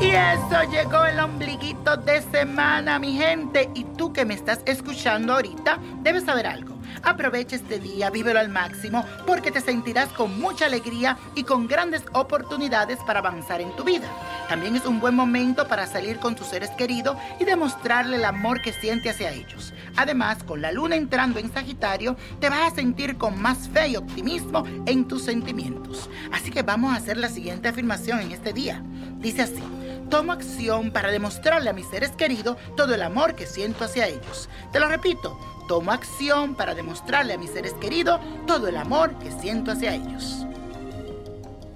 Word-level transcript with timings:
Y 0.00 0.10
eso 0.10 0.62
llegó 0.70 1.04
el 1.04 1.18
ombliguito 1.20 1.96
de 1.96 2.20
semana, 2.22 2.98
mi 2.98 3.16
gente. 3.16 3.70
Y 3.74 3.84
tú 3.84 4.12
que 4.12 4.24
me 4.24 4.34
estás 4.34 4.60
escuchando 4.66 5.34
ahorita, 5.34 5.78
debes 6.02 6.24
saber 6.24 6.46
algo. 6.46 6.73
Aprovecha 7.02 7.56
este 7.56 7.78
día, 7.78 8.10
vívelo 8.10 8.38
al 8.38 8.48
máximo, 8.48 9.04
porque 9.26 9.50
te 9.50 9.60
sentirás 9.60 10.08
con 10.10 10.38
mucha 10.38 10.66
alegría 10.66 11.18
y 11.34 11.44
con 11.44 11.66
grandes 11.66 12.02
oportunidades 12.12 12.98
para 13.06 13.20
avanzar 13.20 13.60
en 13.60 13.74
tu 13.76 13.84
vida. 13.84 14.08
También 14.48 14.76
es 14.76 14.86
un 14.86 15.00
buen 15.00 15.14
momento 15.14 15.66
para 15.66 15.86
salir 15.86 16.18
con 16.18 16.34
tus 16.36 16.48
seres 16.48 16.70
queridos 16.70 17.16
y 17.40 17.44
demostrarle 17.44 18.16
el 18.16 18.24
amor 18.24 18.60
que 18.62 18.72
siente 18.72 19.10
hacia 19.10 19.32
ellos. 19.32 19.72
Además, 19.96 20.42
con 20.42 20.62
la 20.62 20.72
luna 20.72 20.96
entrando 20.96 21.38
en 21.38 21.52
Sagitario, 21.52 22.16
te 22.40 22.48
vas 22.48 22.72
a 22.72 22.74
sentir 22.74 23.16
con 23.16 23.40
más 23.40 23.68
fe 23.68 23.88
y 23.88 23.96
optimismo 23.96 24.64
en 24.86 25.06
tus 25.06 25.24
sentimientos. 25.24 26.10
Así 26.32 26.50
que 26.50 26.62
vamos 26.62 26.92
a 26.92 26.96
hacer 26.96 27.16
la 27.16 27.28
siguiente 27.28 27.68
afirmación 27.68 28.20
en 28.20 28.32
este 28.32 28.52
día. 28.52 28.82
Dice 29.18 29.42
así. 29.42 29.62
Tomo 30.10 30.32
acción 30.32 30.90
para 30.90 31.10
demostrarle 31.10 31.70
a 31.70 31.72
mis 31.72 31.86
seres 31.86 32.10
queridos 32.12 32.56
todo 32.76 32.94
el 32.94 33.02
amor 33.02 33.34
que 33.34 33.46
siento 33.46 33.84
hacia 33.84 34.06
ellos. 34.06 34.48
Te 34.72 34.80
lo 34.80 34.88
repito, 34.88 35.38
tomo 35.66 35.92
acción 35.92 36.54
para 36.54 36.74
demostrarle 36.74 37.34
a 37.34 37.38
mis 37.38 37.50
seres 37.50 37.72
queridos 37.74 38.20
todo 38.46 38.68
el 38.68 38.76
amor 38.76 39.18
que 39.18 39.32
siento 39.32 39.72
hacia 39.72 39.94
ellos. 39.94 40.46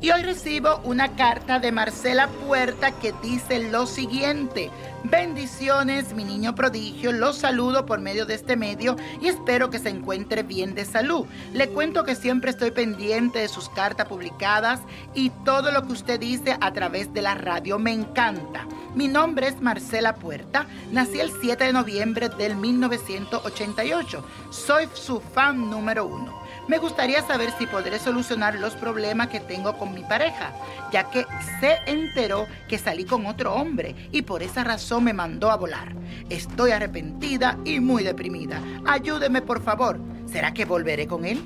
Y 0.01 0.13
hoy 0.13 0.23
recibo 0.23 0.81
una 0.85 1.17
carta 1.17 1.59
de 1.59 1.73
Marcela 1.73 2.29
Puerta 2.29 2.93
que 2.93 3.13
dice 3.21 3.69
lo 3.69 3.85
siguiente. 3.85 4.71
Bendiciones, 5.03 6.15
mi 6.15 6.23
niño 6.23 6.55
prodigio. 6.55 7.11
Los 7.11 7.39
saludo 7.39 7.85
por 7.85 7.99
medio 7.99 8.25
de 8.25 8.35
este 8.35 8.57
medio 8.57 8.95
y 9.21 9.27
espero 9.27 9.71
que 9.71 9.81
se 9.81 9.89
encuentre 9.89 10.45
bien 10.45 10.77
de 10.77 10.85
salud. 10.85 11.27
Le 11.53 11.71
cuento 11.71 12.05
que 12.05 12.15
siempre 12.15 12.53
estoy 12.53 12.71
pendiente 12.71 13.41
de 13.41 13.49
sus 13.49 13.69
cartas 13.71 14.07
publicadas 14.07 14.79
y 15.15 15.31
todo 15.45 15.73
lo 15.73 15.85
que 15.85 15.93
usted 15.95 16.21
dice 16.21 16.57
a 16.61 16.73
través 16.73 17.13
de 17.13 17.23
la 17.23 17.35
radio 17.35 17.81
me 17.81 17.93
encanta. 17.93 18.69
Mi 18.95 19.09
nombre 19.09 19.49
es 19.49 19.61
Marcela 19.61 20.15
Puerta. 20.15 20.67
Nací 20.93 21.19
el 21.19 21.33
7 21.41 21.65
de 21.65 21.73
noviembre 21.73 22.29
del 22.29 22.55
1988. 22.55 24.25
Soy 24.51 24.89
su 24.95 25.21
fan 25.21 25.69
número 25.69 26.07
uno. 26.07 26.48
Me 26.69 26.77
gustaría 26.77 27.23
saber 27.23 27.51
si 27.59 27.67
podré 27.67 27.99
solucionar 27.99 28.55
los 28.57 28.75
problemas 28.75 29.29
que 29.29 29.41
tengo 29.41 29.79
con 29.79 29.95
mi 29.95 30.03
pareja, 30.03 30.53
ya 30.93 31.09
que 31.11 31.27
se 31.61 31.79
enteró 31.87 32.47
que 32.69 32.77
salí 32.77 33.07
con 33.07 33.25
otro 33.25 33.55
hombre 33.55 33.95
y 34.13 34.21
por 34.21 34.43
esa 34.43 34.65
razón 34.65 35.05
me 35.05 35.15
mandó 35.15 35.51
a 35.51 35.57
volar. 35.57 35.95
Estoy 36.29 36.73
arrepentida 36.73 37.57
y 37.65 37.81
muy 37.81 38.05
deprimida. 38.05 38.61
Ayúdeme 38.87 39.41
por 39.41 39.63
favor. 39.63 39.99
¿Será 40.31 40.53
que 40.53 40.67
volveré 40.67 41.07
con 41.07 41.25
él? 41.25 41.43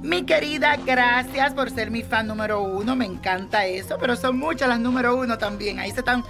Mi 0.00 0.24
querida, 0.24 0.76
gracias 0.76 1.52
por 1.52 1.70
ser 1.70 1.90
mi 1.90 2.02
fan 2.02 2.26
número 2.26 2.62
uno. 2.62 2.96
Me 2.96 3.04
encanta 3.04 3.66
eso, 3.66 3.98
pero 4.00 4.16
son 4.16 4.38
muchas 4.38 4.70
las 4.70 4.80
número 4.80 5.14
uno 5.16 5.36
también. 5.36 5.80
Ahí 5.80 5.90
se 5.92 5.98
están 5.98 6.24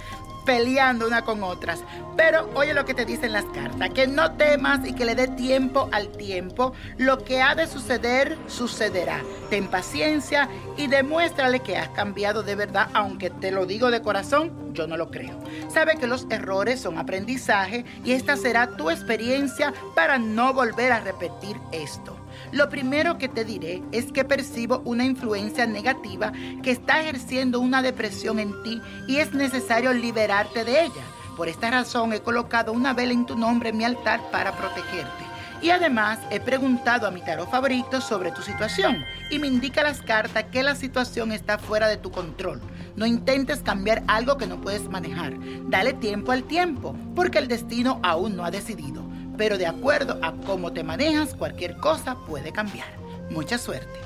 peleando 0.45 1.07
una 1.07 1.23
con 1.23 1.43
otras. 1.43 1.83
Pero 2.15 2.49
oye 2.55 2.73
lo 2.73 2.85
que 2.85 2.93
te 2.93 3.05
dicen 3.05 3.31
las 3.31 3.45
cartas, 3.45 3.89
que 3.91 4.07
no 4.07 4.33
temas 4.33 4.87
y 4.87 4.93
que 4.93 5.05
le 5.05 5.15
dé 5.15 5.27
tiempo 5.27 5.89
al 5.91 6.09
tiempo. 6.09 6.73
Lo 6.97 7.23
que 7.23 7.41
ha 7.41 7.55
de 7.55 7.67
suceder, 7.67 8.37
sucederá. 8.47 9.21
Ten 9.49 9.67
paciencia 9.67 10.49
y 10.77 10.87
demuéstrale 10.87 11.61
que 11.61 11.77
has 11.77 11.89
cambiado 11.89 12.43
de 12.43 12.55
verdad, 12.55 12.89
aunque 12.93 13.29
te 13.29 13.51
lo 13.51 13.65
digo 13.65 13.91
de 13.91 14.01
corazón, 14.01 14.73
yo 14.73 14.87
no 14.87 14.97
lo 14.97 15.09
creo. 15.09 15.39
Sabe 15.69 15.95
que 15.97 16.07
los 16.07 16.27
errores 16.29 16.81
son 16.81 16.97
aprendizaje 16.97 17.85
y 18.03 18.13
esta 18.13 18.37
será 18.37 18.75
tu 18.75 18.89
experiencia 18.89 19.73
para 19.95 20.17
no 20.17 20.53
volver 20.53 20.91
a 20.91 20.99
repetir 20.99 21.57
esto. 21.71 22.17
Lo 22.51 22.69
primero 22.69 23.17
que 23.17 23.29
te 23.29 23.45
diré 23.45 23.81
es 23.91 24.11
que 24.11 24.23
percibo 24.23 24.81
una 24.85 25.05
influencia 25.05 25.65
negativa 25.65 26.31
que 26.61 26.71
está 26.71 27.01
ejerciendo 27.01 27.59
una 27.59 27.81
depresión 27.81 28.39
en 28.39 28.61
ti 28.63 28.81
y 29.07 29.17
es 29.17 29.33
necesario 29.33 29.93
de 30.33 30.85
ella. 30.85 31.03
Por 31.37 31.47
esta 31.47 31.69
razón 31.69 32.13
he 32.13 32.21
colocado 32.21 32.71
una 32.71 32.93
vela 32.93 33.13
en 33.13 33.25
tu 33.25 33.37
nombre 33.37 33.69
en 33.69 33.77
mi 33.77 33.83
altar 33.83 34.19
para 34.31 34.51
protegerte. 34.53 35.23
Y 35.61 35.69
además 35.69 36.19
he 36.29 36.39
preguntado 36.39 37.07
a 37.07 37.11
mi 37.11 37.21
tarot 37.21 37.49
favorito 37.49 38.01
sobre 38.01 38.31
tu 38.31 38.41
situación 38.41 39.05
y 39.29 39.39
me 39.39 39.47
indica 39.47 39.83
las 39.83 40.01
cartas 40.01 40.45
que 40.51 40.63
la 40.63 40.75
situación 40.75 41.31
está 41.31 41.57
fuera 41.57 41.87
de 41.87 41.97
tu 41.97 42.11
control. 42.11 42.61
No 42.95 43.05
intentes 43.05 43.61
cambiar 43.61 44.03
algo 44.07 44.37
que 44.37 44.47
no 44.47 44.59
puedes 44.59 44.89
manejar. 44.89 45.33
Dale 45.69 45.93
tiempo 45.93 46.31
al 46.31 46.43
tiempo 46.43 46.95
porque 47.15 47.37
el 47.37 47.47
destino 47.47 47.99
aún 48.03 48.35
no 48.35 48.43
ha 48.43 48.51
decidido 48.51 49.03
pero 49.37 49.57
de 49.57 49.67
acuerdo 49.67 50.19
a 50.21 50.33
cómo 50.45 50.73
te 50.73 50.83
manejas, 50.83 51.35
cualquier 51.35 51.77
cosa 51.77 52.15
puede 52.27 52.51
cambiar. 52.51 52.87
Mucha 53.29 53.57
suerte. 53.57 53.99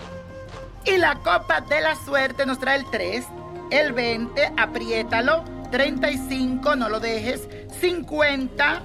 Y 0.86 0.98
la 0.98 1.16
copa 1.16 1.62
de 1.62 1.82
la 1.82 1.96
suerte 1.96 2.46
nos 2.46 2.60
trae 2.60 2.80
el 2.80 2.90
3, 2.90 3.26
el 3.72 3.92
20, 3.92 4.54
apriétalo, 4.56 5.44
35, 5.72 6.76
no 6.76 6.90
lo 6.90 7.00
dejes, 7.00 7.48
50, 7.80 8.82